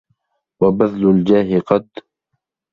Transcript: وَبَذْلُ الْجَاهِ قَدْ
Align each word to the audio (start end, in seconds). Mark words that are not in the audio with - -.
وَبَذْلُ 0.61 1.05
الْجَاهِ 1.09 1.59
قَدْ 1.61 1.89